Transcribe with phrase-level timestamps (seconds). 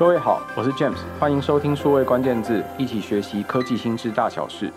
[0.00, 4.72] 各位好，我是 James，欢迎收听数位关键字，一起学习科技新知大小事。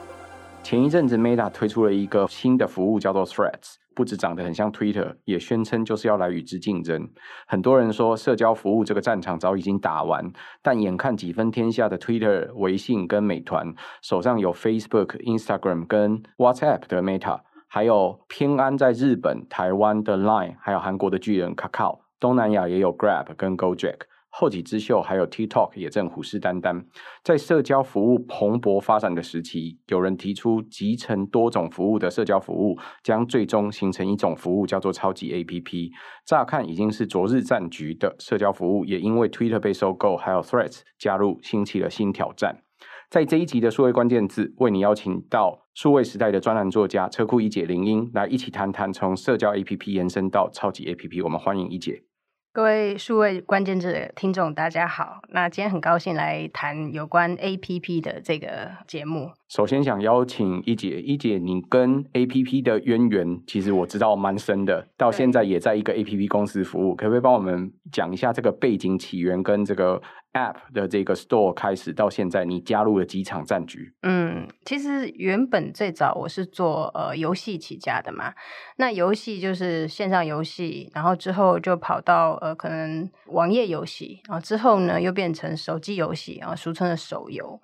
[0.61, 7.09] 前一阵子 Meta 推出了一个新的服务，叫做 Threads，不止长得很像 Twitter，也宣称就是要来与之竞争。
[7.47, 10.29] 很多人说社交服务这个战场早已经打完，
[10.61, 23.99] 但眼看几分天下的 Twitter、微信跟美团手上有 Facebook、Instagram 跟 WhatsApp 的 Meta，还有偏安在日本、台湾的 Line，还有韩国的巨人 Kakao，东南亚也有 Grab 跟 Gojek。
[24.35, 26.83] 后起之秀还有 TikTok 也正虎视眈眈，
[27.23, 35.91] 在社交服务蓬勃发展的时期，有人提出集成多种服务的社交服务将最终形成一种服务，叫做超级 APP。
[36.25, 42.63] 乍看已经是昨日战局的社交服务，也因为 Twitter 被收购，还有 Threads 加入，兴起了新挑战。
[43.11, 51.23] 在这一集的数位关键字，为你邀请到数位时代的专栏作家车库一姐铃音来一起谈谈从社交 APP 延伸到超级 APP。
[51.23, 52.12] 我们欢迎一姐。
[52.55, 55.23] 各位数位关键字听众，大家好。
[55.29, 59.31] 那今天很高兴来谈有关 APP 的这个节目。
[59.49, 70.01] 首先想邀请一姐，一姐你跟 APP 的渊源，其实我知道蛮深的，到现在也在一个 APP 公司服务，可不可以帮我们讲一下这个背景起源跟这个
[70.33, 73.93] ？App 的这个 Store 开始到现在，你加入了几场战局？
[74.01, 78.33] 嗯，其实原本最早我是做呃游戏起家的嘛，
[78.77, 87.61] 那游戏就是线上游戏，然后之后就跑到呃可能网页游戏，然后之后呢又变成手机游戏啊，俗称的手游。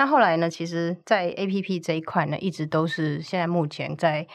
[0.00, 4.26] 那后来呢，其实，在 APP 这一块呢，一直都是现在目前在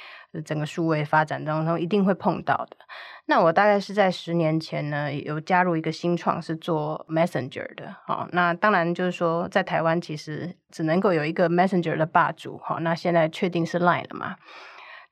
[0.46, 2.78] 整个数位发展当中一定会碰到的。
[3.26, 7.96] 那我大概是在十年前呢，有加入一个新创，是做 Messenger 的。
[8.06, 12.60] 好，那当然就是说，在台湾其实只能够有一个 Messenger 的霸主。
[12.64, 14.36] 好，那现在确定是 Line 了嘛？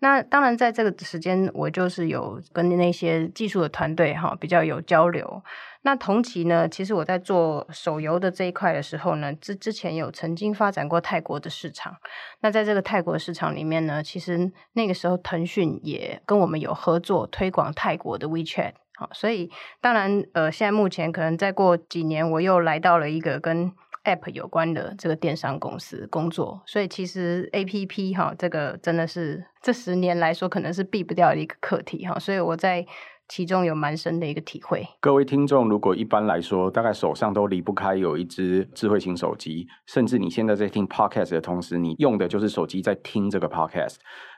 [0.02, 5.42] 那当然，在这个时间，我就是有跟那些技术的团队哈比较有交流。
[5.84, 11.96] 那同期呢，其实我在做手游的这一块的时候呢，之之前有曾经发展过泰国的市场。
[12.40, 18.74] 那在这个泰国市场里面呢，其实那个时候腾讯也跟我们有合作推广泰国的 WeChat。
[18.96, 23.72] 好，所以当然呃，现在目前可能再过几年，我又来到了一个跟
[24.04, 32.86] App 有关的这个电商公司工作，所以其实 APP 哈，这个真的是这十年来说可能是避不掉的一个课题哈，所以我在
[33.36, 34.88] 其中有蛮深的一个体会。
[35.00, 43.96] 各位听众，如果一般来说，大概手上都离不开有一支智慧型手机，甚至你现在在听 Podcast 的同时，你用的就是手机在听这个 Podcast。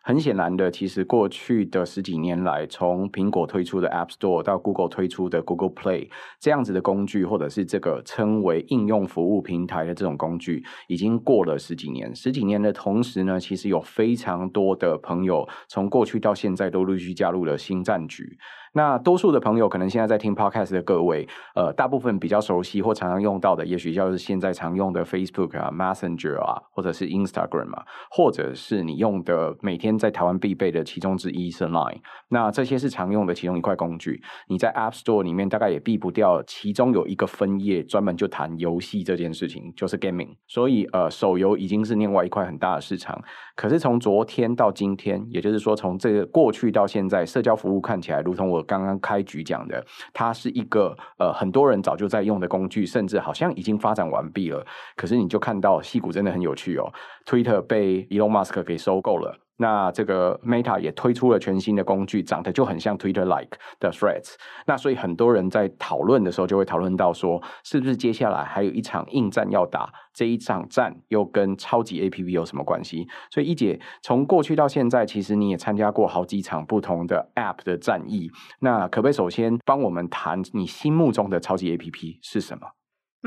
[0.08, 6.08] 很显然的，其实过去的十几年来，从苹果推出的 App Store 到 Google 推出的 Google Play
[6.40, 12.14] 这样子的工具，或者是这个称为应用服务平台的这种工具，已经过了十几年。
[12.16, 18.38] 十几年的同时呢，其实有非常多的朋友从过去到现在都陆续加入了新战局。
[18.74, 32.00] 那多数的朋友可能现在在听 Podcast 的各位，呃，大部分比较熟悉或常常用到的，也许就是现在常用的 Facebook 啊、Messenger 啊，或者是 Instagram 啊，或者是你用的每天在台湾必备的其中之一是 Line。
[32.30, 34.22] 那这些是常用的其中一块工具。
[34.48, 40.36] 你在 App Store 里面大概也避不掉，其中有一个分页专门就谈游戏这件事情，就是 Gaming。
[40.48, 43.22] 所以呃，手游已经是另外一块很大的市场。
[43.56, 54.66] 可是从昨天到今天，也就是说从这个过去到现在，社交服务看起来如同我刚刚开局讲的，它是一个呃很多人早就在用的工具，甚至好像已经发展完毕了。
[54.96, 56.92] 可是你就看到戏骨真的很有趣哦
[57.26, 59.45] ，Twitter 被 Elon Musk 给收购了。
[59.58, 64.34] 那这个 Meta 也推出了全新的工具，长得就很像 Twitter-like 的 Threads。
[64.66, 69.92] 那所以很多人在讨论的时候，就会讨论到说，是不是接下来还有一场硬战要打？
[70.14, 73.08] 这一场战又跟超级 APP 有什么关系？
[73.32, 78.30] 所以一姐从过去到现在，其实你也参加过好几场不同的 App 的战役。
[78.60, 82.68] 那可不可以首先帮我们谈你心目中的超级 APP 是什么？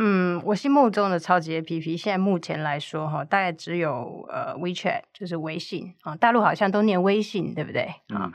[0.01, 7.83] 嗯，我心目中的超级 APP，现在目前来说哈，大概只有呃 WeChat，就是微信啊，大陆好像都念微信，对不对
[8.15, 8.31] 啊？
[8.31, 8.33] 嗯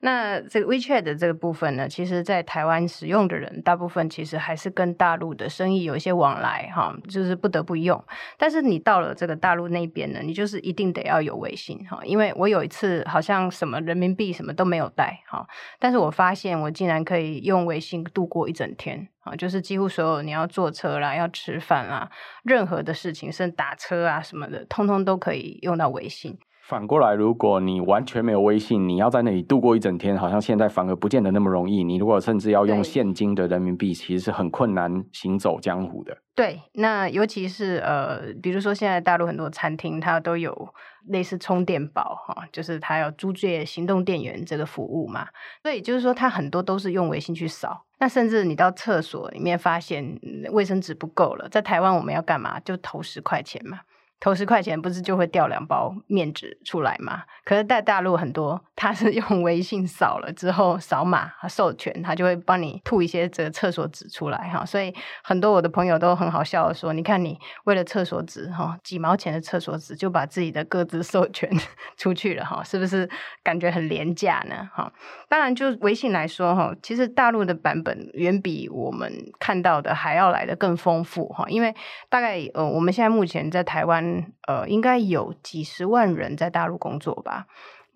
[0.00, 8.04] 那这个 WeChat 的这个部分呢，其实，在台湾使用的人，大部分其实还是跟大陆的生意有一些往来，哈，就是不得不用。
[8.36, 15.46] 但是你到了这个大陆那边呢，你就是一定得要有微信，哈，因为我有一次好像什么人民币什么都没有带，哈，
[15.78, 22.10] 但是我发现我竟然可以用微信度过一整天，啊，就是几乎所有你要坐车啦、要吃饭啦，
[22.44, 26.38] 任何的事情，甚至打车啊什么的，通通都可以用到微信。
[26.66, 31.84] 反过来，如果你完全没有微信，你要在那里度过一整天，好像现在反而不见得那么容易。
[31.84, 36.16] 你如果甚至要用现金的人民币，其实是很困难行走江湖的。
[36.34, 40.74] 对，那尤其是呃，比如说现在大陆很多餐厅，它都有
[41.08, 45.26] 类似充电宝哈，就是它要租借行动电源这个服务嘛。
[45.62, 47.84] 所以就是说，它很多都是用微信去扫。
[48.04, 50.20] 那甚至你到厕所里面发现
[50.50, 52.60] 卫生纸不够了，在台湾我们要干嘛？
[52.60, 53.80] 就投十块钱嘛。
[54.24, 57.24] 投十块钱不是就会掉两包面纸出来吗？
[57.44, 64.64] 可是在大陆很多，他是 用微信扫了之后扫码授权，他就会帮你吐一些这个厕所纸出来哈。
[64.64, 71.50] 所以很多我的朋友都很好笑的说：“你看你为了厕所纸哈，几毛钱的厕所纸就把自己的个资授权
[71.98, 73.06] 出去了哈，是不是
[73.42, 74.66] 感觉很廉价呢？
[74.72, 74.90] 哈，
[75.28, 81.74] 当然就微信来说哈，其实大陆的版本远比我们看到的还要来的更丰富哈，因为
[82.08, 84.13] 大概呃我们现在目前在台湾。
[84.46, 87.46] 呃，应该有几十万人在大陆工作吧？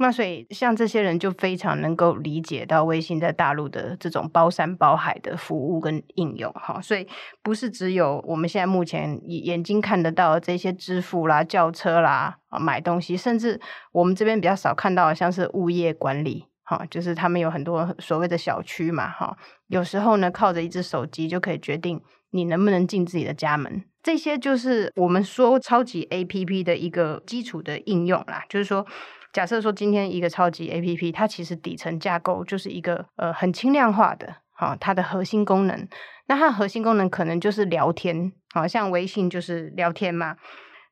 [0.00, 6.80] 那所以像这些人就非常能够理解到微信在大陆的这种包山包海的服务跟应用哈。
[6.80, 7.04] 所以
[7.42, 13.60] 不是只有我们现在目前眼睛看得到这些支付啦、叫车啦、买东西，甚至
[13.90, 19.36] 我们这边比较少看到，像是物业管理哈，就是他们有很多所谓的小区嘛哈，
[19.66, 22.00] 有时候呢靠着一只手机就可以决定
[22.30, 23.82] 你能不能进自己的家门。
[24.08, 28.86] 这些就是我们说超级 APP 的一个基础的应用啦，就是说，
[29.34, 35.86] 假设说今天一个超级 APP，它其实底层架构就是一个呃很轻量化的，好，它的核心功能，
[36.26, 40.36] 那它的核心功能可能就是聊天，好像微信就是聊天嘛。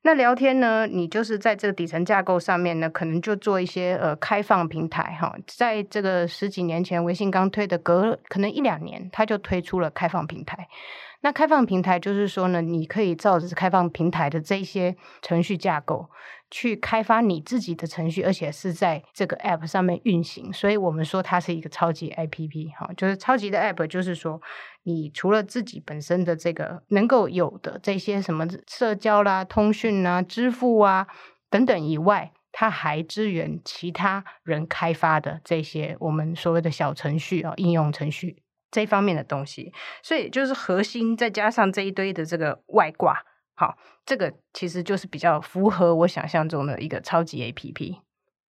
[0.03, 10.67] 那聊天呢，你就是在这个底层架构上面呢，可能就做一些呃开放平台哈，在这个十几年前，微信刚推的隔可能一两年，它就推出了开放平台。
[11.21, 16.09] 那开放平台就是说呢，你可以照着开放平台的这些程序架构
[16.51, 20.53] 去开发你自己的程序，而且是在这个 App 上面运行。
[20.53, 24.39] 所以我们说它是一个超级 APP 哈，就是超级的 App，就是说
[24.83, 31.07] 你除了自己本身的这个能够有的这些什么社交啦、通讯啊、支付啊
[31.49, 38.43] 等等以外，它还支援其他人开发的这些我们所谓的小程序啊、应用程序。
[38.71, 39.71] 这方面的东西，
[40.03, 43.23] 所以就是核心，再加上这一堆的这个外挂，
[43.55, 48.06] 好，这个其实就是比较符合我想象中的一个超级 APP。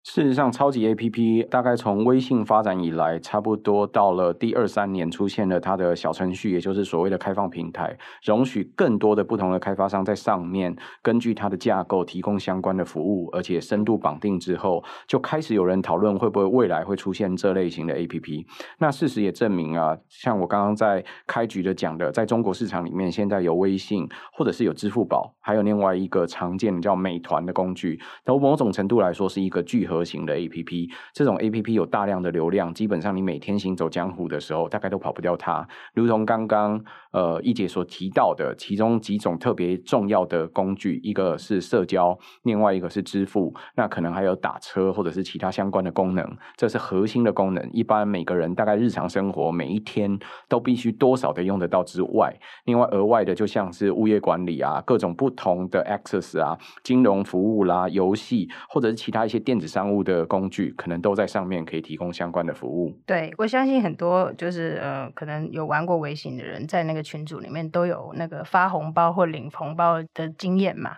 [0.03, 18.45] 事实上，超级 APP 大概从微信发展以来，差不多到了第二三年，出现了它的小程序，也就是所谓的开放平台，容许更多的不同的开发商在上面根据它的架构提供相关的服务，而且深度绑定之后，就开始有人讨论会不会未来会出现这类型的 APP。
[18.79, 29.92] 那事实也证明啊，像我刚刚在开局的讲的，在中国市场里面，现在有微信，或者是有支付宝，还有另外一个常见的叫美团的工具，从某种程度来说是一个聚合。
[29.93, 35.67] 核型的 APP，这种 APP 有大量的流量，基本上你每天行走江湖的时候，大概都跑不掉它。
[35.93, 47.69] 如同刚刚呃一姐所提到的，其中几种特别重要的工具，一个是社交，另外一个是支付，那可能还有打车或者是其他相关的功能，这是核心的功能。
[47.71, 50.17] 一般每个人大概日常生活每一天
[50.49, 52.35] 都必须多少的用得到之外，
[52.65, 59.82] 另外额外的就像是物业管理啊，各种不同的 Access 啊，金融服务啦、游戏或者是其他一些电子商。
[59.83, 62.97] 商务的工具可能都在上面，可以提供相关的服务。
[63.05, 70.95] 对，我相信很多就是呃，可能有玩过微信的人，在那个群组里面都有那个发红包或领红包的经验嘛。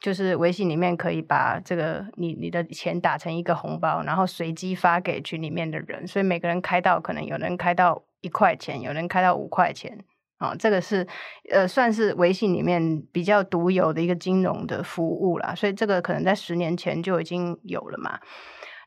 [0.00, 9.98] 就是微信里面可以把这个你你的钱打成一个红包，然后随机发给群里面的人，所以每个人开到可能有人开到一块钱，有人开到五块钱。
[10.38, 11.06] 啊、哦，这个是
[11.50, 18.18] 呃，算是微信里面比较独有的一个金融的服务啦，所以这个可能在十年前就已经有了嘛。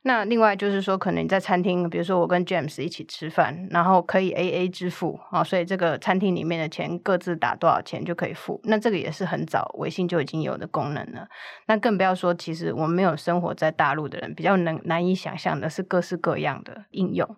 [0.03, 8.59] 那另外就是说，可能你在餐厅，比如说我跟 James 一起吃饭，然后可以 AA 支付啊、哦，所以这个餐厅里面的钱各自打多少钱就可以付。
[8.63, 11.27] 那这个也是很早微信就已经有的功能了。
[11.67, 17.37] 那更不要说，其实我们没有生活在大陆的人，比较能难以想象的是各式各样的应用。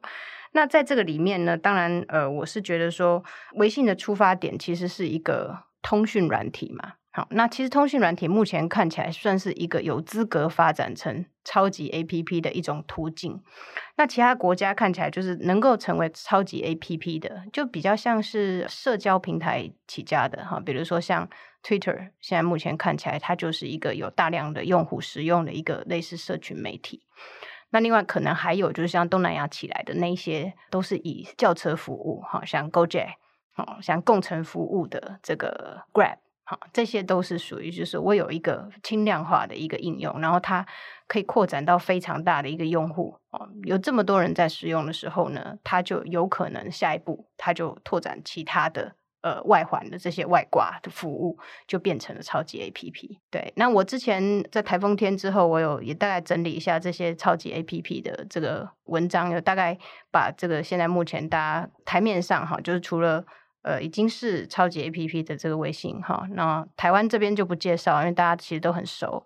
[0.53, 3.23] 那在这个里面呢，当然，呃，我是觉得说，
[3.55, 6.93] 微信的出发点其实是一个通讯软体嘛。
[7.15, 13.39] 好，那其实通讯软体目前看起来算是一个有资格发展成超级 APP 的一种途径。
[13.97, 21.29] 那其他国家看起来就是能够成为超级 APP 的，就比较像是社交平台起家的哈，比如说像
[21.61, 27.03] Twitter，现在目前看起来它就是一个有大量的用户使用的一个类似社群媒体。
[27.73, 33.07] 那另外可能还有就是像东南亚起来的那一些，都是以轿车服务，哈，像 GoJ，
[33.57, 40.63] 哦，像共乘服务的这个 Grab，哈，这些都是属于就是我有一个轻量化的一个应用，然后它
[41.07, 53.17] 可以扩展到非常大的一个用户，哦，有这么多人在使用的时候呢，它就有可能下一步它就拓展其他的呃，外环的这些外挂的服务就变成了超级 APP。
[53.31, 59.77] 对，那我之前在台风天之后，我有也大概整理一下这些超级 APP 的这个文章，有大概
[60.11, 63.23] 把这个现在目前大家台面上哈，就是除了
[63.61, 69.25] 呃已经是超级 APP 的这个微信哈，那台湾这边就不介绍，因为大家其实都很熟。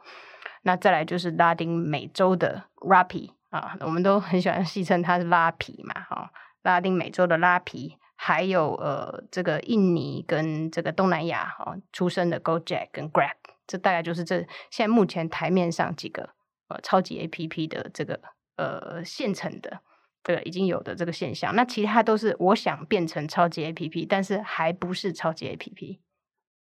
[0.62, 7.98] 那再来就是拉丁美洲的 Rappi 啊，我们都很喜欢戏称它是拉皮嘛哈，拉丁美洲的拉皮。
[8.20, 14.40] 还有呃，这个印尼跟这个东南亚哈、哦、出生的 Gojek 跟 Grab，这大概就是这
[14.72, 16.32] 现在目前台面上几个
[16.68, 18.20] 呃超级 APP 的这个
[18.58, 19.80] 呃现成的
[20.24, 21.56] 对已经有的这个现象。
[21.56, 26.00] 那其他都是我想变成超级 APP，但是还不是超级 APP。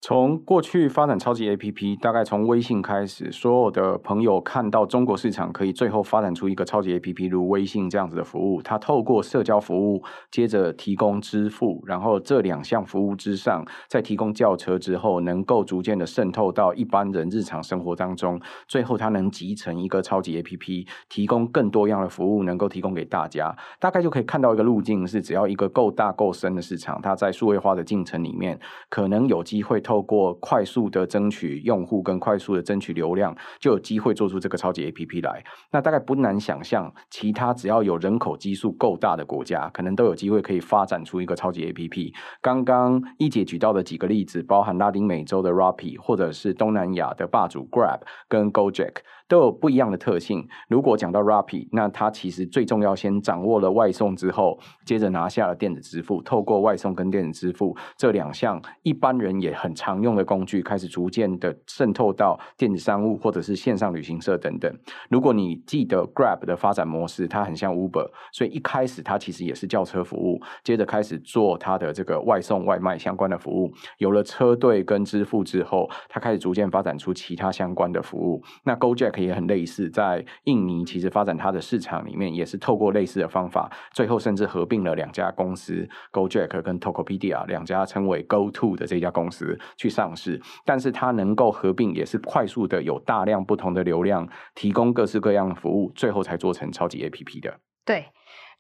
[0.06, 23.56] 从过去发展超级 APP，大概从微信开始，所有的朋友看到中国市场可以最后发展出一个超级 APP，如微信这样子的服务，它透过社交服务，接着提供支付，然后这两项服务之上，再提供轿车之后，能够逐渐的渗透到一般人日常生活当中，最后它能集成一个超级 APP，提供更多样的服务，能够提供给大家。
[23.80, 35.44] 大概就可以看到一个路径是，只要一个够大够深的市场，它在数位化的进程里面，可能有机会透透过快速的争取用户跟快速的争取流量，就有机会做出这个超级 APP 来。
[35.72, 42.12] 那大概不难想象，其他只要有人口基数够大的国家，可能都有机会可以发展出一个超级 APP。
[42.42, 48.96] 刚刚一姐举到的几个例子，包含拉丁美洲的 Rappi，或者是东南亚的霸主 Grab 跟 Gojek。
[49.34, 50.48] 都有不一样的特性。
[50.68, 56.22] 如果讲到 Rappi，那它其实最重要，先掌握了外送之后，接着拿下了电子支付。
[56.22, 64.72] 透过外送跟电子支付这两项一般人也很常用的工具，开始逐渐的渗透到电子商务或者是线上旅行社等等。
[65.10, 73.74] 如果你记得 Grab 的发展模式，它很像 Uber，所以一开始它其实也是叫车服务，接着开始做它的这个外送外卖相关的服务。
[73.98, 78.40] 有了车队跟支付之后，它开始逐渐发展出其他相关的服务。
[78.64, 90.42] 那 GoJack 也很类似，在印尼其实发展它的市场里面，也是透过类似的方法，最后甚至合并了两家公司 GoJack 跟 Tokopedia 两家称为 GoTo 的这家公司去上市。
[90.66, 97.60] 但是它能够合并，也是快速的有大量不同的流量，提供各式各样的服务，最后才做成超级 APP 的。
[97.86, 98.08] 对，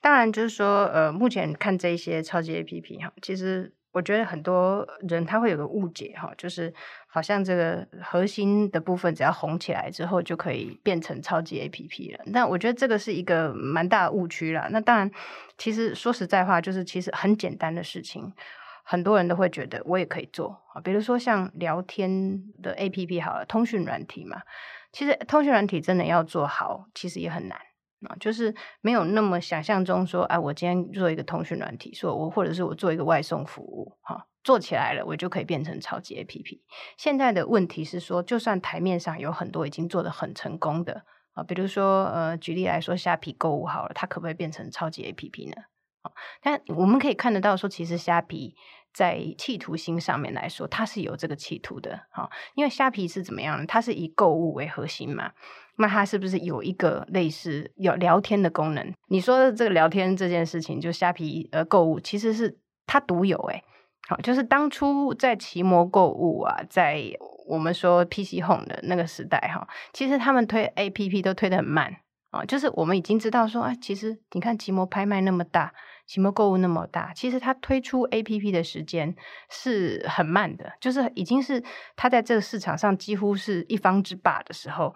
[0.01, 3.73] 当然就是说，呃，目前看这些超级 APP 哈，其实。
[3.93, 6.73] 我觉得很多人他会有个误解哈，就是
[7.07, 12.23] 好像这个核心的部分只要红起来之后就可以变成超级 APP 了。
[12.33, 14.67] 但我觉得这个是一个蛮大的误区啦。
[14.71, 15.09] 那当然，
[15.57, 18.33] 其实说实在话，就是其实很简单的事情，
[18.83, 20.81] 很多人都会觉得我也可以做啊。
[20.81, 24.41] 比如说像聊天的 APP 好了，通讯软体嘛，
[24.91, 27.59] 其实通讯软体真的要做好，其实也很难。
[28.19, 36.61] 就是没有那么想象中说，哎，我今天做一个通讯软体，说我或者是我做一个外送服务，哈，做起来了，我就可以变成超级 APP。
[36.97, 45.63] 现在的问题是说，就算台面上有很多已经做得很成功的啊，比如说呃，举例来说，虾皮购物好了，它可不可以变成超级 APP 呢？
[46.01, 48.55] 啊，但我们可以看得到说，其实虾皮
[48.93, 53.65] 在企图心上面来说，它是有这个企图的，哈，因为虾皮是怎么样？
[53.65, 55.31] 它是以购物为核心嘛。
[55.77, 58.93] 那它是不是有一个类似有聊天的功能？
[59.07, 63.63] 你说的这个聊天这件事情，就虾皮呃购物，其实是它独有诶。
[64.07, 67.01] 好，就是当初在奇摩购物啊，在
[67.47, 71.95] 我们说 PC Home 的那个时代哈，其实他们推 APP 都推得很慢
[72.29, 72.45] 啊。
[72.45, 75.73] 就是我们已经知道说啊，其实你看奇摩拍卖那么大，
[76.05, 79.15] 奇摩购物那么大，其实它推出 APP 的时间
[79.49, 81.63] 是很慢的，就是已经是
[81.95, 84.95] 它在这个市场上几乎是一方之霸的时候。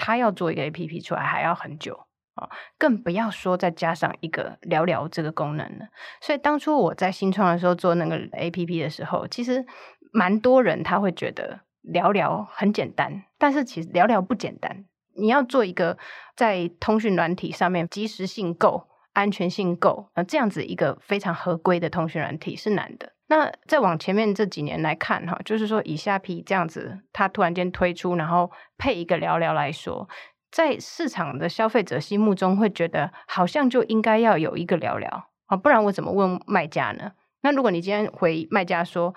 [0.00, 2.48] 它要做一个 APP 出来还要很久啊，
[2.78, 5.88] 更不要说再加上一个聊聊这个功能了。
[6.20, 9.66] 所以当初我在新创的时候做那个 APP 的时候，其实
[10.12, 14.84] 蛮多人他会觉得聊聊很简单，但是其实聊聊不简单。
[15.16, 15.98] 你要做一个
[16.36, 23.12] 在通讯软体上面即时性够、安全性够，那，这样子一个非常合规的通讯软体是难的。
[23.28, 30.08] 那再往前面这几年来看，哈，就是说以下皮这样子，它突然间推出，然后配一个聊聊来说，
[30.50, 37.12] 在市场的消费者心目中会觉得，好像就应该要有一个聊聊啊，不然我怎么问卖家呢？
[37.42, 39.14] 那如果你今天回卖家说，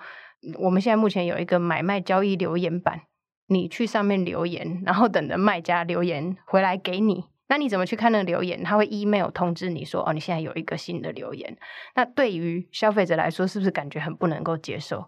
[0.58, 3.00] 我们现在目前有一个买卖交易留言板，
[3.46, 7.24] 你去上面留言，然后等着卖家留言回来给你。
[7.52, 8.64] 那你怎么去看那个留言？
[8.64, 11.54] 他会 email 通知你说，哦，你现在有一个新的留言。
[11.94, 15.04] 那对于消费者来说，是不是感觉很不能够接受？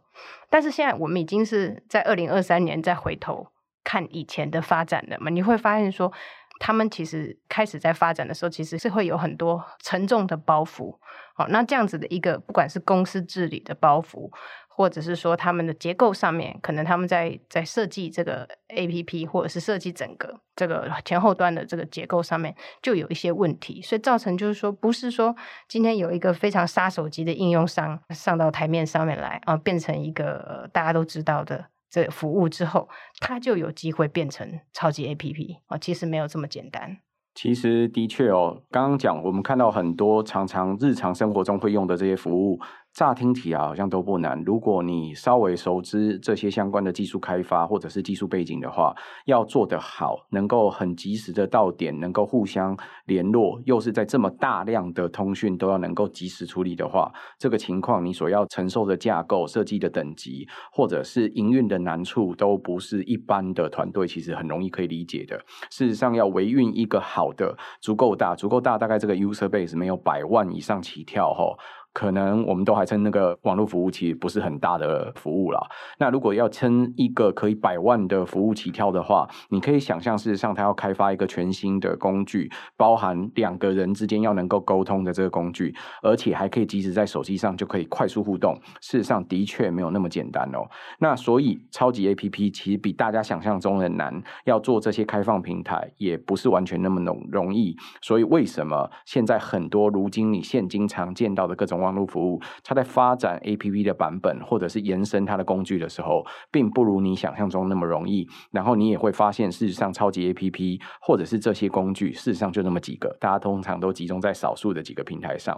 [0.50, 3.48] 但是现在我们已经是在二零二三年再回头
[3.82, 5.30] 看以前的发展了嘛？
[5.30, 6.12] 你会发现说，
[6.60, 10.98] 他们其实开始在发展的时候，其实是会有很多沉重的包袱。
[11.36, 14.30] 好，那这样子的一个，不管是公司治理的包袱，
[14.76, 22.52] 或者是说他们的结构上面，可能他们在在设计这个 APP，或者是设计整个这个前后端的这个结构上面，
[22.82, 25.34] 就有一些问题，所以造成就是说，不是说
[25.68, 32.88] 今天有一个非常杀手级的应用商上到台面上面来啊，变成一个大家都知道的这个服务之后，
[33.20, 36.98] 它就有机会变成超级 APP 啊，其实没有这么简单。
[37.36, 42.60] 其实的确哦，刚刚讲我们看到很多常常日常生活中会用的这些服务。
[42.94, 48.94] 乍听起来好像都不难，如果你稍微熟知这些相关的技术开发或者是技术背景的话，
[49.26, 65.36] 要做得好，能够很及时的到点，能够互相联络，又是在这么大量的通讯都要能够及时处理的话，这个情况你所要承受的架构设计的等级，或者是营运的难处，都不是一般的团队其实很容易可以理解的。
[65.68, 71.56] 事实上，要维运一个好的、足够大、足够大，大概这个 user base 没有百万以上起跳吼。
[71.94, 75.60] 可能我们都还称那个网络服务其实不是很大的服务啦。
[75.98, 88.54] 那如果要称一个可以百万的服务起跳的话，你可以想象，事实上它要开发一个全新的工具，包含两个人之间要能够沟通的这个工具，而且还可以即使在手机上就可以快速互动。
[88.80, 90.68] 事实上的确没有那么简单哦。
[90.98, 97.76] 那所以超级 APP 其实比大家想象中的难，要做这些开放平台也不是完全那么容容易。
[98.02, 108.26] 所以为什么现在很多如今你现今常见到的各种网络服务，它在发展 APP 的版本，或者是延伸它的工具的时候，并不如你想象中那么容易。
[108.50, 115.56] 然后你也会发现，事实上，超级 APP 或者是这些工具，事实上就那么几个，大家通常都集中在少数的几个平台上。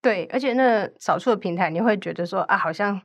[0.00, 3.00] 对，而且那少数的平台，你会觉得说啊，好像。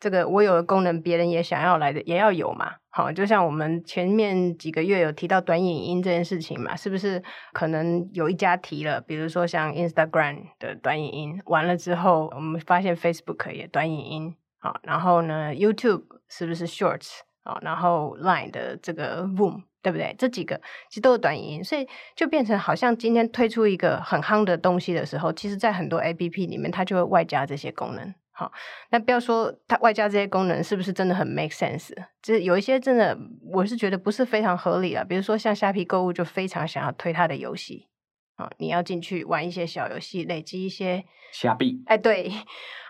[0.00, 2.74] 这个我有的功能，别人也想要来的，也要有嘛。
[2.90, 7.22] 好，就像我们前面几个月有提到短影音这件事情嘛，是不是？
[7.52, 14.36] 可能有一家提了，比如说像 Instagram 的短影音，完了之后，我们发现 Facebook 也短影音。
[14.60, 17.20] 好，然后呢，YouTube 是不是 Shorts？
[17.44, 20.14] 啊，然后 Line 的这个 Boom，对不对？
[20.18, 28.14] 这几个其实都是短影音，所以就变成好像今天推出一个很夯的东西的时候，其实在很多 APP 里面，它就会外加这些功能。
[28.38, 28.52] 好，
[28.90, 31.90] 那不要说它外加这些功能是不是真的很 make sense？
[32.22, 33.18] 就是有一些真的，
[33.52, 35.02] 我是觉得不是非常合理啊。
[35.02, 37.88] 比如说像虾皮购物就非常想要推它的游戏，
[38.36, 41.82] 啊，你要进去玩一些小游戏，累积一些虾币。
[41.86, 42.30] 哎，对，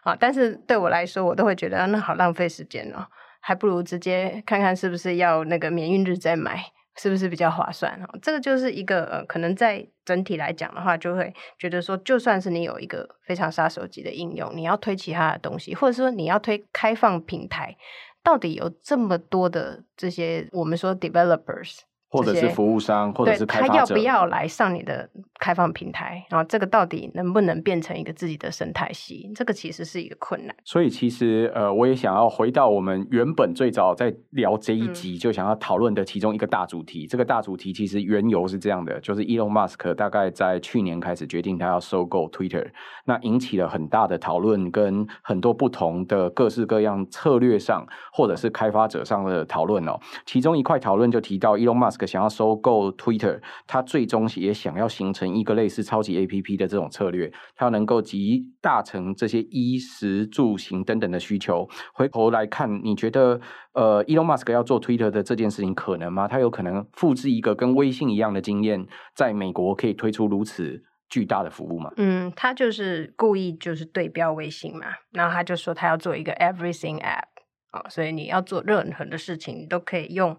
[0.03, 3.07] 啊，但是对我来说，我都会觉得那好浪费时间哦，
[3.41, 6.63] 还不如直接看看是不是要那个免运日再买。
[6.99, 7.99] 是不是比较划算？
[8.21, 17.77] 这个就是一个呃，可能在整体来讲的话，就会觉得说，就算是你有一个非常杀手级的应用，你要推其他的东西，或者说你要推开放平台，
[18.23, 21.79] 到底有这么多的这些我们说 developers。
[22.11, 26.27] 或者是服务商，或者是开发者，他要不要来上你的开放平台？
[26.31, 29.31] 然后这个到底能不能变成一个自己的生态系？
[29.35, 30.57] 这个其实是一个困难。
[30.65, 37.05] 所以其实呃，我也想要回到我们原本最早在聊这一集就想要讨论的其中一个大主题。
[37.05, 42.67] 嗯、这个大主题其实缘由是这样的，就是 Elon Musk 大概在去年开始决定他要收购 Twitter，
[43.05, 49.99] 那引起了很大的讨论，跟很多不同的各式各样策略上或者是开发者上的讨论哦。
[50.27, 51.99] 其中一块讨论就提到 Elon Musk。
[52.09, 61.69] 想要收购 Twitter，他最终也想要形成一个类似超级 APP 的这种策略，它能够集大成这些衣食住行等等的需求。
[61.93, 63.41] 回头来看，你觉得
[63.73, 66.29] 呃，Elon Musk 要做 Twitter 的这件事情可能吗？
[66.29, 71.91] 他有可能复制一个跟微信一样的经验，在美国可以推出如此巨大的服务吗？
[71.97, 77.25] 嗯，他就是故意就是对标微信嘛，然后他就说他要做一个 Everything App
[77.71, 80.37] 啊，所以你要做任何的事情，你都可以用。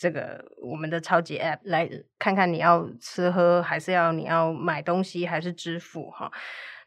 [0.00, 1.86] 这个我们的超级 App 来
[2.18, 6.32] 看看你要吃喝，还是要你要买东西，还是支付哈？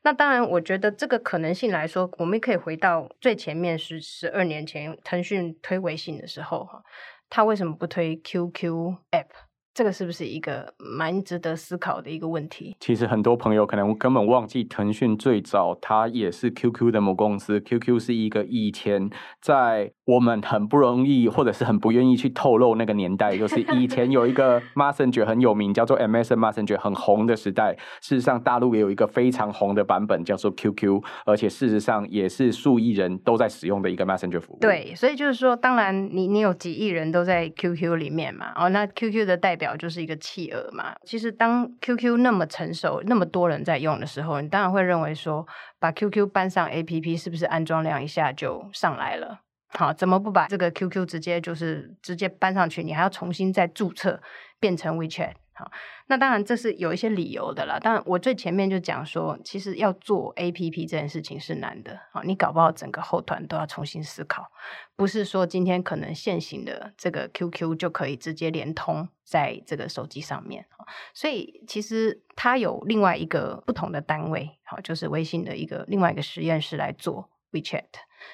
[0.02, 6.84] 那当然，我觉得这个可能性来说，我们可以回到最前面是十二年前腾讯推微信的时候哈，
[7.30, 9.28] 他为什么不推 QQ App？
[9.74, 12.76] 这个是不是一个蛮值得思考的一个问题？
[12.80, 17.60] 其实很多朋友可能根本忘记，腾讯最早它也是 QQ 的母公司。
[17.60, 19.10] QQ 是一个以前
[19.42, 27.76] 在我们很不容易或者是很不愿意去透露那个年代，就是以前有一个 Messenger 很有名，叫做 MSN Messenger 很红的时代。
[28.00, 34.60] 事实上，大陆也有一个非常红的版本，叫做 QQ，而且事实上也是数亿人都在使用的一个 Messenger 服务。
[34.62, 39.63] 对，所以就是说，当然你你有几亿人都在 QQ 里面嘛，哦，那 QQ 的代表。
[39.64, 40.94] 表就是一个企鹅嘛。
[41.06, 45.48] 其实当 QQ 那么成熟，那么多人在用的时候，你当然会认为说，
[45.80, 49.40] 把 QQ 搬上 APP 是不是安装量一下就上来了？
[49.70, 52.84] 好，怎么不把这个 QQ 直接就是直接搬上去？
[52.84, 54.22] 你还要重新再注册
[54.60, 55.72] 变成 WeChat 好，
[56.08, 57.80] 那当然这是有一些理由的啦。
[57.80, 62.00] 当然，我最前面就讲说，其实要做 APP 这件事情是难的。
[62.12, 64.52] 啊，你搞不好整个后端都要重新思考，
[64.96, 70.66] 不是说今天可能现行的这个 QQ 就可以直接连通在这个手机上面。
[71.14, 77.84] 所以其实它有另外一个不同的单位，好，就是微信的一个另外一个实验室来做 WeChat。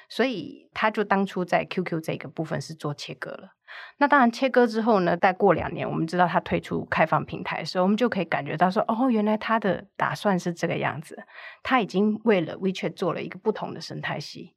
[0.08, 3.54] 所以他就当初在 QQ 这个部分是做切割了。
[3.98, 11.22] 那当然切割之后呢，再过两年，我们知道他推出开放平台的时候，我们就可以感觉到说，哦，原来他的打算是这个样子。
[11.62, 14.56] 他已经为了 WeChat 做了一个不同的生态系。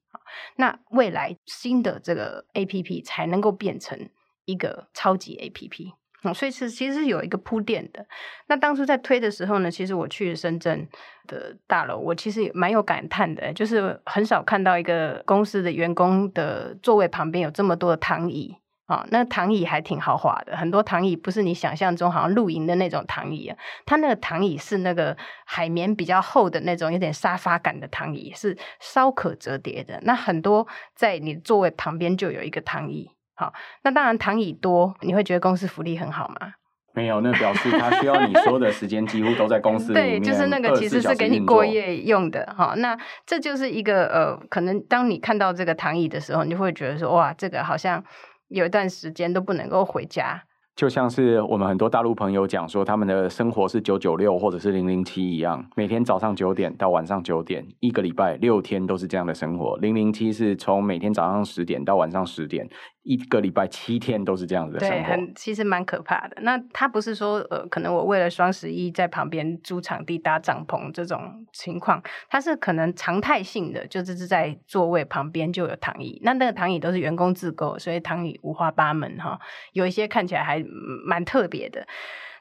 [0.56, 4.10] 那未来新的这个 APP 才能够变成
[4.46, 5.94] 一个超级 APP。
[6.32, 8.06] 所以是其实是有一个铺垫的。
[8.46, 10.88] 那当初在推的时候呢，其实我去深圳
[11.26, 18.56] 的大楼，我其实也蛮有感叹的，就是很少看到一个公司的员工的座位旁边有这么多的躺椅
[18.86, 19.04] 啊。
[19.10, 30.00] 那躺椅还挺豪华的，很多躺椅不是你想象中好像露营的那种躺椅啊，它那个躺椅是那个海绵比较厚的那种，有点沙发感的躺椅，是稍可折叠的。
[30.04, 33.10] 那很多在你座位旁边就有一个躺椅。
[33.36, 36.54] 好，那当然躺椅多，你会觉得公司福利很好吗？
[36.96, 40.20] 没有，那表示他需要你 所有的时间几乎都在公司里面。
[40.22, 42.76] 对，就是那个其实是给你过夜用的哈。
[42.78, 48.04] 那这就是一个呃，可能当你看到这个躺椅的时候，你就会觉得说哇，这个好像
[48.50, 50.44] 有一段时间都不能够回家。
[50.76, 59.78] 就像是我们很多大陆朋友讲说，他们的生活是九九六或者是零零七一样，每天早上九点到晚上九点，一个礼拜六天都是这样的生活。
[59.78, 62.68] 零零七是从每天早上十点到晚上十点。
[63.04, 66.38] 一个礼拜七天都是这样子的生活，对，很其实蛮可怕的。
[66.42, 76.20] 那他不是说呃，可能我为了双十一在旁边租场地搭帐篷这种情况，他是可能常态性的，就是是在座位旁边就有躺椅。
[76.24, 79.40] 那那个躺椅都是员工自购，所以躺椅五花八门哈，
[79.74, 80.64] 有一些看起来还
[81.06, 81.86] 蛮特别的。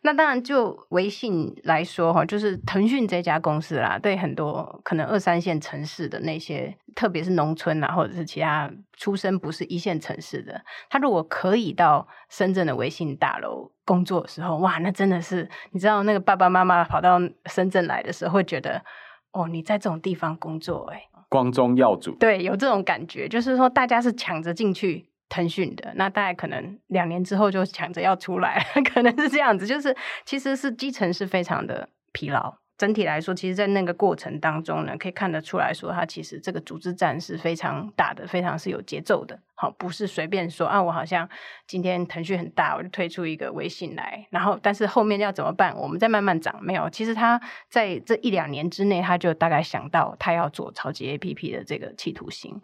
[0.04, 10.60] 那当然，就微信来说哈，就是腾讯这家公司啦，对很多可能二三线城市的那些，特别是农村啊，或者是其他出身不是一线城市的，
[10.90, 18.82] 他如果可以到深圳的微信大楼工作的时候，哇，那真的是你知道，那个爸爸妈妈跑到深圳来的时候，会觉得
[19.30, 25.11] 哦，你在这种地方工作，欸，诶，光宗耀祖，对，有这种感觉，就是说大家是抢着进去。
[25.32, 29.66] 腾讯的，那大概可能两年之后就抢着要出来， 可能是这样子。
[29.66, 32.54] 就是其实是基层是非常的疲劳。
[32.76, 39.38] 整体来说，其实，在那个过程当中呢，可以看得出来说，它其实这个组织战是非常大的，非常是有节奏的。
[39.54, 41.28] 好，不是随便说啊，我好像
[41.66, 45.74] 今天腾讯很大，我就推出一个微信来，然后但是后面要怎么办？
[45.76, 46.58] 我们再慢慢涨。
[46.60, 47.40] 没有，其实他
[47.70, 52.60] 在这一两年之内，他就大概想到他要做超级 APP 的这个企图心。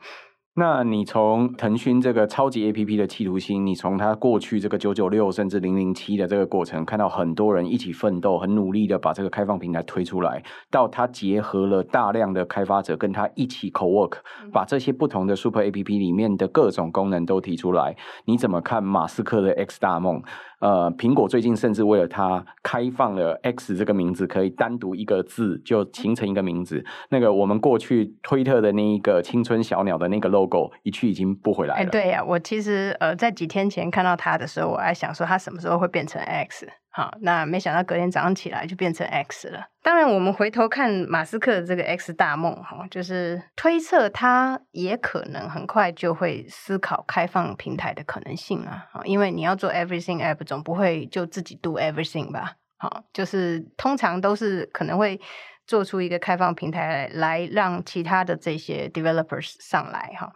[0.58, 14.14] 那你从腾讯这个超级 APP 的企图心，你从它过去这个九九六甚至零零七的这个过程，看到很多人一起奋斗，很努力的把这个开放平台推出来，到它结合了大量的开发者跟它一起 co-work，
[14.52, 20.20] 把这些不同的 super APP 里面的各种功能都提出来，你怎么看马斯克的 X 大梦？
[20.60, 26.84] 呃，苹果最近甚至为了它开放了 X 这个名字，可以单独一个字就形成一个名字。
[27.10, 30.47] 那个我们过去推特的那一个青春小鸟的那个 logo
[30.82, 31.80] 一去已经不回来了。
[31.80, 36.68] 哎，对呀，我其实呃在几天前看到它的时候，我还想说它什么时候会变成 X。
[36.90, 39.68] 好，那没想到隔天早上起来就变成 X 了。
[39.82, 48.88] 当然，我们回头看马斯克的这个 X 大梦，哈，就是推测他也可能很快就会思考开放平台的可能性啊。
[49.04, 52.54] 因为你要做 Everything App，总不会就自己 do everything 吧？
[52.78, 55.20] 好，就是通常都是可能会
[55.68, 60.32] 做出一个开放平台来，来让其他的这些 developers 上来哈。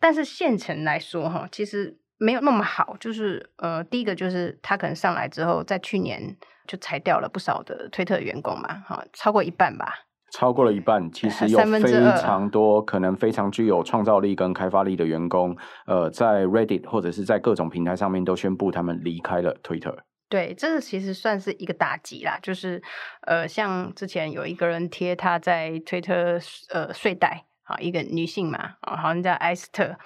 [0.00, 1.98] 但是现成来说哈，其实。
[2.22, 9.90] 没有那么好，就是呃，第一个就是他可能上来之后，在去年就裁掉了不少的推特员工嘛，哈，超过一半吧，
[10.30, 11.10] 超过了一半。
[11.10, 15.56] 其实有非常多可能非常具有创造力跟开发力的员工，
[15.86, 19.96] 呃，在 Reddit 或者是在各种平台上面都宣布他们离开了推特。
[20.30, 22.80] 对，这个其实算是一个打击啦，就是
[23.22, 26.38] 呃，像之前有一个人贴他在推特
[26.68, 29.98] 呃睡袋，啊，一个女性嘛，啊，好像叫艾斯特。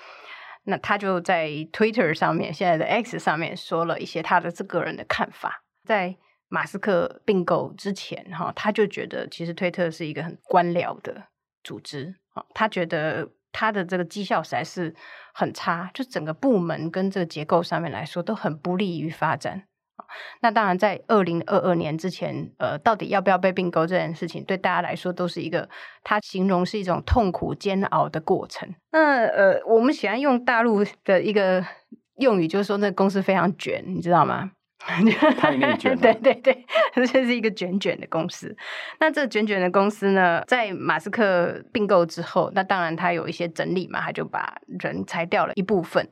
[0.65, 5.63] 那他就在 Twitter 上面，现在的 X 上面说了一些他的这个人的看法。
[5.85, 6.17] 在
[6.49, 11.25] 马斯克并购之前，哈，他就觉得其实推特是一个很官僚的
[11.63, 12.15] 组织，
[12.55, 14.95] 他觉得他的这个绩效实在是
[15.35, 19.65] 很差，就整个部门跟这个结构上面来说都很不利于发展。
[20.41, 25.69] 那当然，在二零二二年之前，呃，到底要不要被并购这件事情，对大家来说都是一个，
[26.03, 28.75] 它形容是一种痛苦煎熬的过程。
[28.93, 31.65] 那呃，我们喜欢用大陆的一个
[32.17, 34.51] 用语，就是说那公司非常卷，你知道吗？
[35.39, 36.01] 太内卷了。
[36.01, 38.55] 对 对对，这是一个卷卷的公司。
[39.01, 46.07] 那这卷卷的公司呢，在马斯克并购之后，那当然他有一些整理嘛，他就把人裁掉了一部分，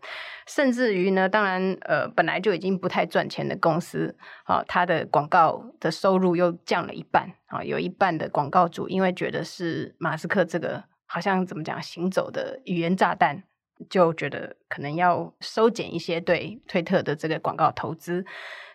[0.47, 13.43] 甚至于呢，当然呃，本来就已经不太赚钱的公司，啊，他的广告的收入又降了一半啊，有一半的广告主因为觉得是马斯克这个好像怎么讲行走的语言炸弹。
[13.89, 18.25] 就觉得可能要收减一些对推特的这个广告投资，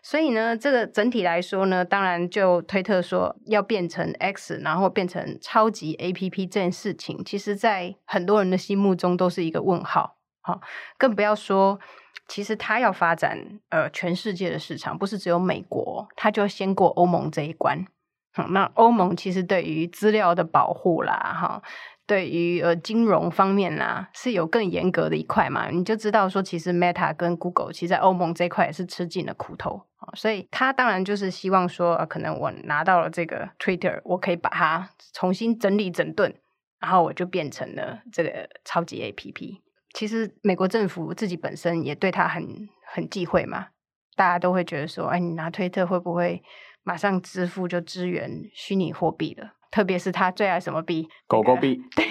[0.02, 10.18] 所以呢，这个整体来说呢，当然就推特说要变成 X，然后变成超级 APP 这件事情，其实在很多人的心目中都是一个问号。
[10.42, 10.62] 好，
[10.98, 11.80] 更不要说，
[12.28, 17.86] 其实他要发展呃全世界的市场，不是只有美国，他就要先过欧盟这一关。
[18.50, 21.62] 那欧盟其实对于资料的保护啦，哈。
[22.08, 25.70] 对于呃金融方面啦，是有更严格的一块嘛？
[25.70, 29.84] 你就知道说，其实 Meta 跟 Google 其实在欧盟这块也是吃尽了苦头，
[30.16, 36.34] 所以他当然就是希望说，呃，可能我拿到了这个 Twitter，我可以把它重新整理整顿，
[36.80, 39.58] 然后我就变成了这个超级 APP。
[39.94, 43.68] 其实美国政府自己本身也对他很很忌讳嘛，
[44.16, 46.42] 大家都会觉得说，哎，你拿推特会不会
[46.84, 49.56] 马上支付就支援虚拟货币了？
[49.78, 51.08] 特别是他最爱什么币？
[51.28, 51.80] 狗狗币。
[51.96, 52.04] 对，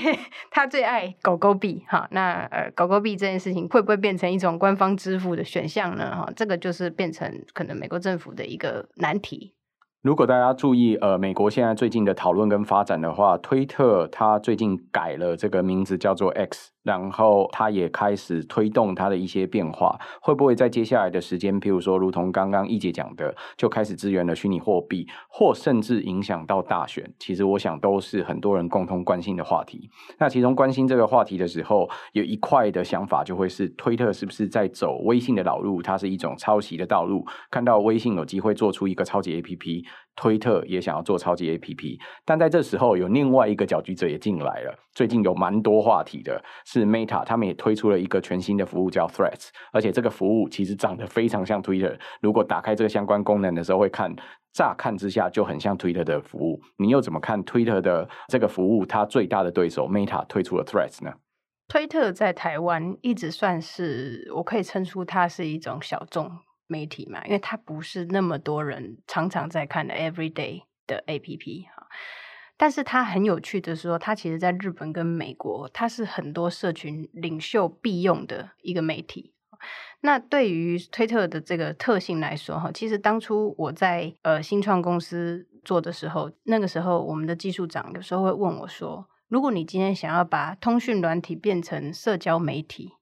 [0.52, 1.83] 他最爱狗狗币。
[1.88, 6.14] 哈，那呃，狗狗币这件事情会不会变成一种官方支付的选项呢？
[6.14, 9.57] 哈，这个就是变成可能美国政府的一个难题。
[10.00, 16.70] 如果大家注意，呃，美国现在最近的讨论跟发展的话，推特它最近改了这个名字叫做 X。
[16.87, 27.12] 然后他也开始推动他的一些变化，会不会在接下来的时间，譬如说，如同刚刚易姐讲的，就开始支援了虚拟货币，或甚至影响到大选？
[27.18, 29.90] 其实我想都是很多人共同关心的话题。
[30.16, 35.83] 那其中关心这个话题的时候，有一块的想法就会是，推特是不是在走微信的老路？
[35.83, 37.27] 它是一种抄袭的道路。
[37.51, 39.85] 看到微信有机会做出一个超级 APP，
[40.16, 44.74] 推特也想要做超级 APP，但在这时候有另外一个搅局者也进来了。
[44.92, 46.42] 最近有蛮多话题的。
[46.64, 51.98] 是 Meta，他们也推出了一个全新的服务叫 Threads，而且这个服务其实长得非常像 Twitter。
[52.20, 54.11] 如果打开这个相关功能的时候，会看
[54.52, 56.61] 乍看之下就很像 Twitter 的服务。
[56.79, 58.87] 你又怎么看 Twitter 的这个服务？
[58.87, 61.12] 它最大的对手 Meta 推出了 Threads 呢？
[61.68, 66.31] 推特在台湾一直算是我可以称出它是一种小众
[66.66, 71.87] 媒体嘛，因为它不是那么多人常常在看的 Everyday 的 APP 哈。
[72.59, 79.35] 但是它很有趣的是说，它其实在日本跟美国，它是很多社群领袖必用的一个媒体。
[80.00, 92.92] 那对于推特的这个特性来说，哈，其实当初我在呃新创公司做的时候，那个时候我们的技术长有时候会问我说：“如果你今天想要把通讯软体变成社交媒体，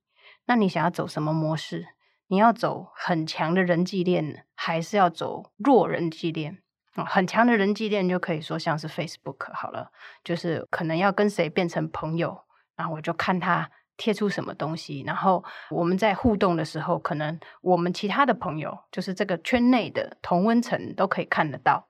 [0.47, 1.87] 那你想要走什么模式？
[2.35, 6.59] 你要走很强的人际链，还是要走弱人际链？”
[7.07, 9.93] 很强的人际链就可以说像是 Facebook 好了，
[10.25, 12.37] 就是可能要跟谁变成朋友，
[12.75, 21.89] 然后我就看他贴出什么东西，然后我们在互动的时候，可能我们其他的朋友，就是这个圈内的同温层都可以看得到。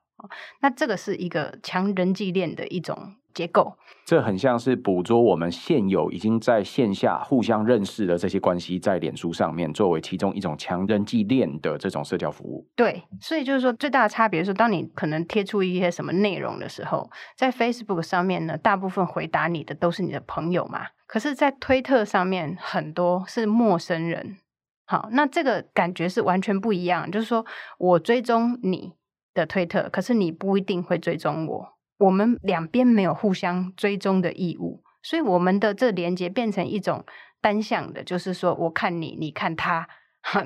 [0.61, 3.16] 那这个是一个强人际链的一种。
[3.35, 12.66] 结构，这很像是捕捉我们现有已经在线下互相认识的这些关系，在脸书上面作为其中一种强人际链的这种社交服务。
[12.77, 20.87] 对，所以就是说最大的差别是，当你可能贴出一些什么内容的时候，在 Facebook 上面呢，大部分回答你的都是你的朋友嘛。
[21.07, 24.38] 可是，在推特上面，很多是陌生人。
[24.87, 27.11] 好，那这个感觉是完全不一样。
[27.11, 27.44] 就是说
[27.79, 28.92] 我追踪你
[29.33, 31.73] 的推特，可是你不一定会追踪我。
[31.98, 37.04] 我们两边没有互相追踪的义务，所以我们的这连接变成一种
[37.40, 39.88] 单向的，就是说我看你，你看他，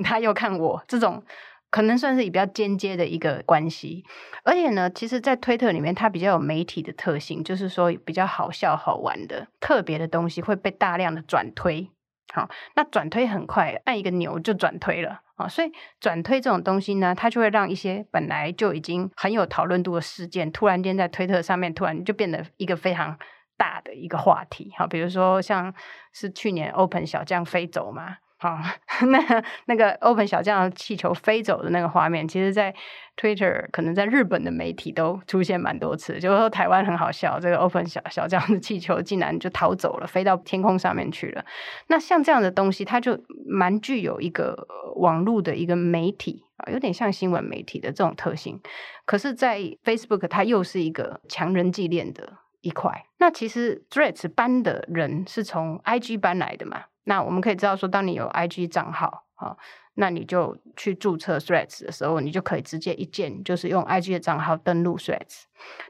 [0.04, 1.22] 他又看我，这种
[1.70, 4.04] 可能算是比较间接的一个关系。
[4.44, 11.90] 而且呢，其实，在推特里面，它比较有媒体的特性，就是说比较好笑、好玩的、特别的东西会被大量的转推。
[12.32, 23.18] 好，那转推很快，按一个牛就转推了啊，所以转推这种东西呢，它就会让一些本来就已经很有讨论度的事件，突然间在推特上面突然就变得一个非常
[23.56, 24.72] 大的一个话题。
[24.76, 25.72] 好，比如说像
[26.12, 28.18] 是去年 Open 小将飞走嘛。
[28.40, 28.56] 好，
[29.10, 32.72] 那那个 Open 小将气球飞走的那个画面，其实，在
[33.16, 36.20] Twitter 可能在日本的媒体都出现蛮多次。
[36.20, 41.44] 就是说，台湾很好笑，这个 Open 小小将的气球竟然就逃走了，飞到天空上面去了。
[41.88, 44.56] 那像这样的东西，它就蛮具有一个
[44.94, 48.60] 网络的一个媒体啊，有点像新闻媒体的这种特性。
[49.04, 53.04] 可是，在 Facebook，它又是一个强人际链的一块。
[53.18, 56.84] 那其实 Threads 搬的人是从 IG 搬来的嘛？
[57.08, 59.56] 那我们可以知道说，当你有 IG 账号，啊，
[59.94, 65.44] 那你就去注册 Threads 的时候，你就可以直接一键就是用 IG 的账号登录 Threads。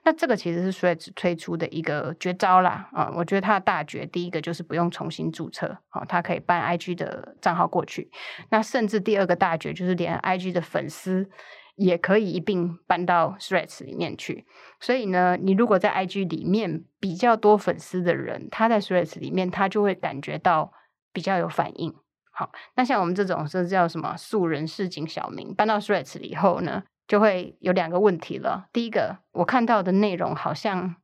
[0.05, 8.09] 那这个其实是 Threads 推出的一个绝招啦，啊，我觉得它的大绝，第一个就是不用重新注册，啊，它可以办 IG 的账号过去。
[8.51, 11.29] 那甚至第二个大绝就是连 IG 的粉丝
[11.75, 14.47] 也可以一并搬到 Threads 里面去。
[14.79, 20.73] 所以呢，你如果在 IG 里面比较多粉丝的人，他在 Threads 里面他就会感觉到
[21.19, 21.93] 比较有反应。
[22.31, 28.67] 好，那像我们这种是叫什么素人市井小民，搬到 Threads 以后呢，就会有两个问题了。
[28.73, 30.95] 第一个，我看到的内容好像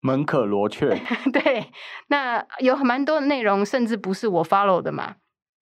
[0.00, 0.98] 门可罗雀，
[1.30, 1.70] 对，
[2.06, 5.16] 那有蛮多的内容甚至不是我 follow 的嘛。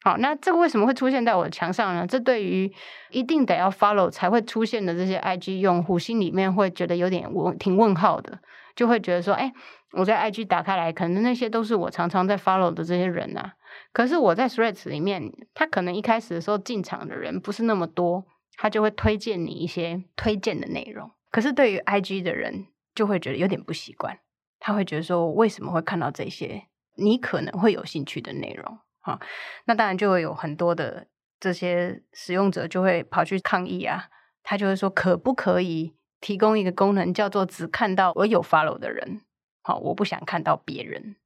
[0.04, 2.06] 好，那这个为什么会出现在我的墙上呢？
[2.06, 2.72] 这对于
[3.10, 8.38] 一定得要 follow 才会出现的这些 IG 用户，心里面会觉得有点问，挺问号的，
[8.76, 9.52] 就会觉得说，哎，
[9.92, 13.52] 我在 IG 打开来，可能那些都是我常常在 follow 的这些人呐、啊。
[13.92, 18.24] 可是我在 Threads 里面，他可能一开始的时候进场的人不是那么多，
[18.56, 21.10] 他就会推荐你一些推荐的内容。
[21.30, 24.18] 可是对于 IG 的人，就会觉得有点不习惯，
[24.60, 28.78] 他会觉得说，为什么会看到这些你可能会有兴趣的内容？
[29.00, 29.18] 啊，
[29.64, 31.06] 那当然就会有很多的
[31.40, 34.08] 这些使用者就会跑去抗议啊，
[34.42, 39.20] 他就会说，可不可以提供一个功能，叫做只看到我有 follow 的人？
[39.62, 41.16] 好，我不想看到别人。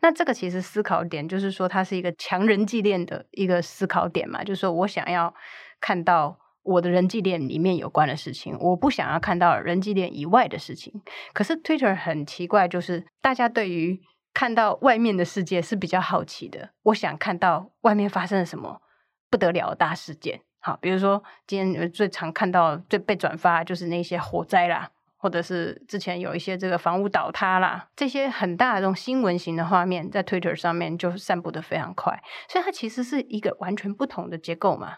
[0.00, 5.34] 那这个其实思考点就是说，它是一个强人际链的一个思考点嘛，就是说我想要
[5.80, 11.02] 看到我的人际链里面有关的事情，我不想要看到人际链以外的事情。
[11.32, 14.00] 可是 Twitter 很奇怪，就是大家对于
[14.32, 16.70] 看到外面的世界是比较好奇的。
[16.84, 18.80] 我想看到外面发生了什么
[19.28, 24.90] 不得了的大事件，好，比如说今天最常看到、最被转发就是那些火灾啦。
[25.22, 34.96] 或者是之前有一些这个房屋倒塌啦，这些很大的这种新闻型的画面，在 Twitter 上面就散布的非常快，所以它其实是一个完全不同的结构嘛。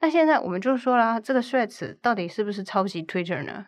[0.00, 3.66] 那现在我们就说啦，这个 Threads 到底是不是抄袭 Twitter 呢？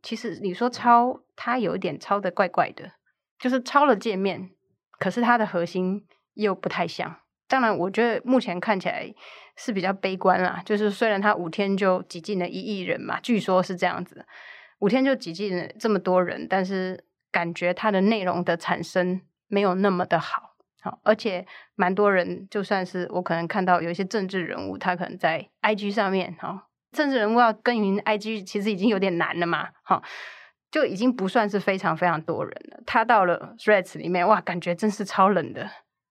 [0.00, 2.92] 其实你说抄，它有一点抄的怪怪的，
[3.36, 4.50] 就是抄了界面，
[5.00, 7.16] 可是它的核心又不太像。
[7.48, 9.12] 当然，我觉得目前看起来
[9.56, 14.26] 是比较悲观啦，就是虽然他五天就挤进了一亿人嘛，据说是这样子。
[14.80, 30.00] 五天就挤进了这么多人，但是感觉它的内容的产生没有那么的好，好，而且蛮多人，就算是我可能看到有一些政治人物，他可能在 IG 上面，哈，政治人物要耕耘 IG，其实已经有点难了嘛，哈，
[30.70, 32.80] 就已经不算是非常非常多人了。
[32.86, 35.68] 他到了 Threads 里面，哇，感觉真是超冷的，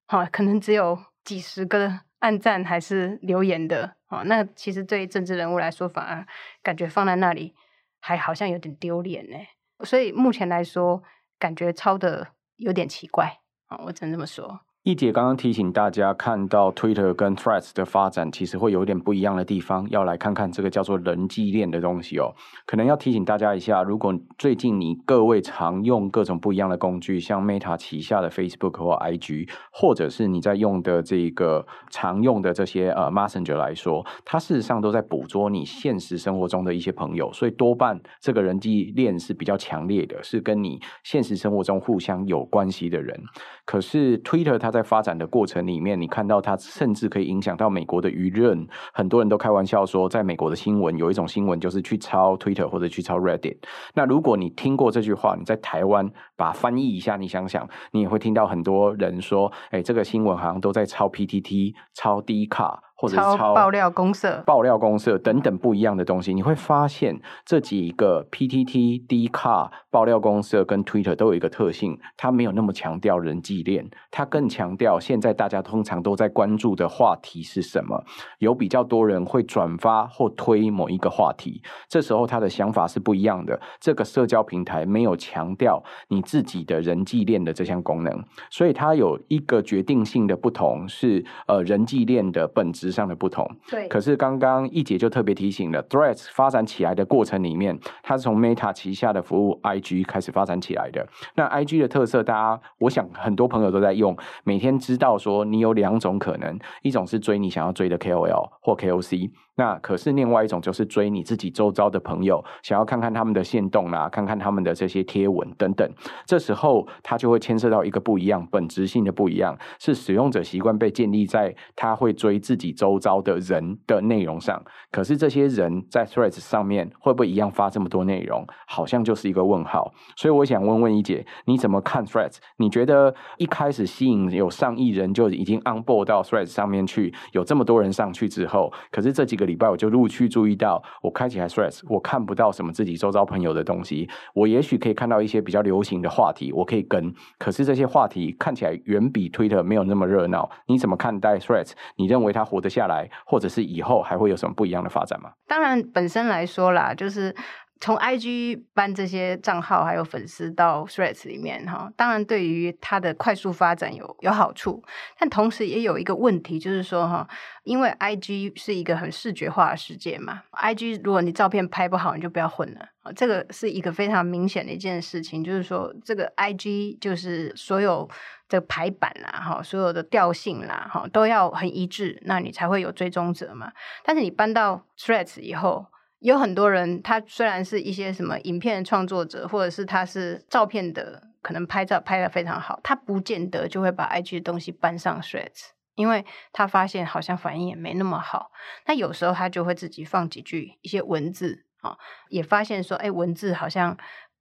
[0.08, 6.26] 哈，可能只有几十个暗赞还是留言的，哦，那其实对于政治人物来说，反而
[6.64, 7.54] 感觉放在那里。
[8.00, 9.36] 还好像有点丢脸呢，
[9.84, 11.04] 所以目前来说，
[11.40, 14.62] 感觉抄的有点奇怪啊，我只能这么说。
[14.88, 22.34] 易姐刚刚提醒大家，看到 Twitter 跟 Threads 的发展，其实会有点不一样的地方，要来看看这个叫做人际链的东西哦。
[22.66, 43.22] 可能要提醒大家一下，如果最近你各位常用各种不一样的工具，像 Meta 旗下的 Facebook 或 IG，或者是你在用的这个常用的这些呃 Messenger 来说，它事实上都在捕捉你现实生活中的一些朋友，所以多半这个人际链是比较强烈的，是跟你现实生活中互相有关系的人。
[43.66, 48.68] 可是 Twitter 它在在发展的过程里面，你看到它甚至可以影响到美国的舆论。
[48.94, 53.58] 很多人都开玩笑说，在美国的新闻有一种新闻就是去抄 Twitter 或者去抄 Reddit。
[53.96, 78.04] 那如果你听过这句话，你在台湾把它翻译一下，你想想，你也会听到很多人说：“哎，这个新闻好像都在抄 PTT、抄 D 卡。”或者抄爆料公社、爆料公社等等不一样的东西，你会发现这几个 PTT、Dcard、爆料公社跟 Twitter 都有一个特性，它没有那么强调人际链，它更强调现在大家通常都在关注的话题是什么。
[78.40, 83.60] 有比较多人会转发或推某一个话题，这时候他的想法是不一样的。
[83.80, 93.88] 这个社交平台没有强调你自己的人际链的这项功能，所以它有一个决定性的不同是呃人际链的本质上的不同，对。
[93.88, 101.08] 可是刚刚一姐就特别提醒了，Threads 发展起来的过程里面，它是从 Meta 旗下的服务 IG 开始发展起来的。
[101.36, 115.92] 那 IG 的特色，大家我想很多朋友都在用，每天知道说你有两种可能，一种是追你想要追的 KOL 或 KOC，那可是另外一种就是追你自己周遭的朋友，想要看看他们的线动啊，看看他们的这些贴文等等。
[116.26, 124.64] 这时候他就会牵涉到一个不一样，本质性的不一样，是使用者习惯被建立在他会追自己周遭的人的内容上。
[124.98, 128.44] 可是这些人在 Threads 上面会不会一样发这么多内容？
[128.66, 129.94] 好像就是一个问号。
[130.16, 132.38] 所以我想问问一姐，你怎么看 Threads？
[132.58, 139.48] 你觉得一开始吸引有上亿人就已经 on board 到 Threads 上面去，有这么多人上去之后，可是这几个。
[139.48, 144.10] 礼拜我就陆续注意到，我开起来 Threads，我看不到什么自己周遭朋友的东西。
[144.34, 147.14] 我也许可以看到一些比较流行的话题，我可以跟。
[147.38, 150.50] 可是这些话题看起来远比 Twitter 没有那么热闹。
[150.66, 151.72] 你怎么看待 Threads？
[151.96, 155.32] 你认为它活得下来，或者是以后还会有什么不一样的发展吗？
[155.48, 157.36] 当然，本身来说啦，就是。
[157.80, 164.84] 从 IG 搬这些账号还有粉丝到 Threads 里面哈，当然对于它的快速发展有有好处，
[165.20, 167.28] 但同时也有一个问题，就是说哈，
[167.66, 178.10] 因为 IG 是一个很视觉化的世界嘛，IG 如果你照片拍不好，你就不要混了，这个是一个非常明显的一件事情，就是说这个 IG 就是所有
[178.50, 183.72] 的排版啦哈，所有的调性啦哈都要很一致，那你才会有追踪者嘛。
[184.04, 185.88] 但是你搬到 Threads 以后，
[186.20, 198.52] 有很多人，他虽然是一些什么影片创作者，或者是他是照片的，可能拍照拍得非常好，他不见得就会把 IG 的东西搬上 Threads，因为他发现好像反应也没那么好。
[198.86, 201.98] 那有时候他就会自己放几句一些文字啊，
[202.30, 203.98] 也发现说，哎，文字好像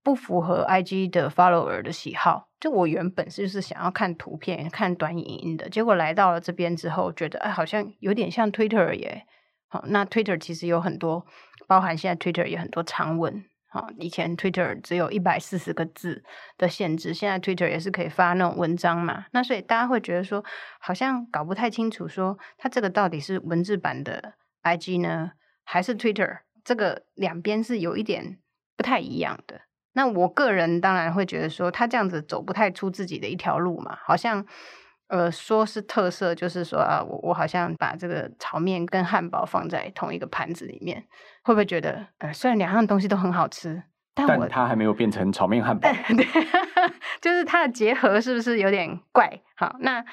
[0.07, 2.48] 不符合 IG 的 follower 的喜好。
[2.61, 9.26] 就我原本是就是想要看图片、看短影音的，结果来到了这边之后，觉得哎，好像有点像 Twitter 耶。
[9.66, 11.26] 好，那 Twitter 其实有很多。
[11.66, 16.22] 包含现在 Twitter 也很多长文，啊，以前 Twitter 只有一百四十个字
[16.57, 19.26] 的限制，现在 Twitter 也是可以发那种文章嘛。
[19.32, 20.44] 那所以大家会觉得说，
[20.78, 25.32] 好像搞不太清楚，说它这个到底是文字版的 IG 呢，
[25.64, 26.42] 还是 Twitter？
[26.64, 28.38] 这个两边是有一点
[28.76, 29.62] 不太一样的。
[29.97, 34.47] 那我个人当然会觉得说，他这样子走不太出自己的一条路嘛，好像。
[35.09, 41.01] 呃，说是特色，就是说啊，我我好像把这个炒面跟汉堡放在同一个盘子里面，
[41.44, 43.80] 会不会觉得，呃，虽然两样东西都很好吃，
[44.16, 46.26] 但我但它还没有变成炒面汉堡， 对，
[47.22, 49.30] 就是它的结合是不是有点怪？
[49.55, 50.05] 好，那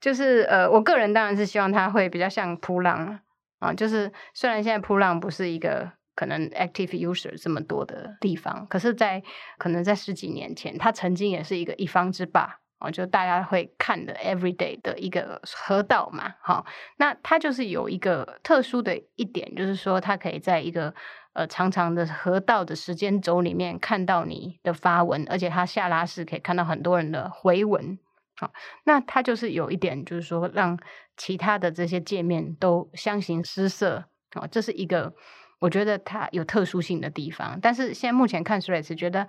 [0.00, 3.20] 就是呃，我个人当然是希望它会比较像扑浪
[3.58, 9.22] 啊，就是虽然现在扑浪不是一个可能 active user 这么多的地方，可是在
[9.56, 12.58] 可能在十几年前，它曾经也是一个一方之霸。
[12.80, 16.64] 哦，就大家会看的 everyday 的一个河道嘛，好，
[16.98, 20.94] 那它就是有一个特殊的一点，就是说它可以在一个
[21.32, 27.98] 呃长长的河道的时间轴里面看到你的发文，而且它下拉式可以看到很多人的回文，
[28.36, 28.52] 好，
[28.84, 30.78] 那它就是有一点，就是说让
[31.16, 34.04] 其他的这些界面都相形失色，
[34.36, 35.12] 哦，这是一个
[35.58, 39.28] 我觉得它有特殊性的地方，但是现在目前看 Threads 觉得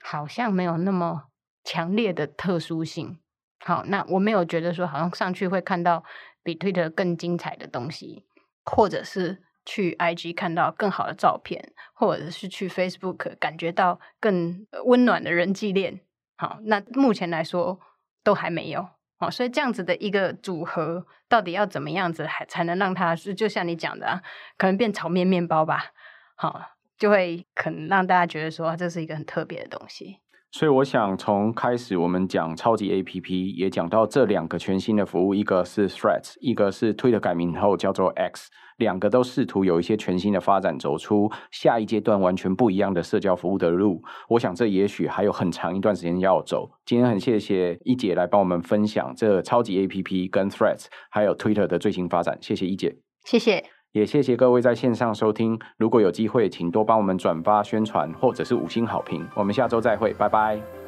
[0.00, 1.24] 好像没有那么。
[1.66, 3.18] 强烈的特殊性，
[3.60, 6.04] 好，那我没有觉得说好像上去会看到
[6.42, 8.26] 比 Twitter 更精彩的东西，
[8.66, 16.00] 或者是去 IG 看到更好的照片，或者是去 Facebook 感觉到更温暖的人际链。
[16.36, 17.80] 好，那目前来说
[18.22, 18.86] 都还没有。
[19.18, 24.22] 哦，所以这样子的一个组合，到底要怎么样子还才能让它是就像你讲的，
[24.58, 25.92] 可能变炒面面包吧？
[26.34, 30.18] 好，就会可能让大家觉得说这是一个很特别的东西。
[30.54, 44.00] 所以我想从开始我们讲超级 APP，也讲到这两个全新的服务，一个是 Threads，一个是 Twitter 改名后叫做 X，两个都试图有一些全新的发展，走出下一阶段完全不一样的社交服务的路。
[44.28, 46.70] 我想这也许还有很长一段时间要走。
[46.86, 52.94] 今天很谢谢一姐来帮我们分享这超级 APP 跟 Threads 还有 Twitter 的最新发展，谢谢一姐，
[53.24, 53.73] 谢谢。
[53.94, 59.24] 也谢谢各位在线上收听，如果有机会，请多帮我们转发宣传，或者是五星好评。
[59.36, 60.83] 我们下周再会，拜拜。